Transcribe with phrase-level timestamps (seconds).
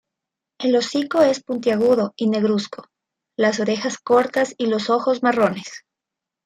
[0.59, 2.87] El hocico es puntiagudo y negruzco,
[3.37, 5.83] las orejas cortas y los ojos marrones.